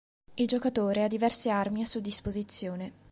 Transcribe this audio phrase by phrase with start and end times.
[0.33, 2.91] Il giocatore ha diverse armi a sua disposizione.